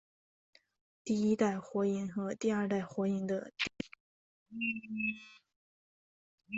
[1.03, 5.29] 第一代火影和第二代火影的弟子。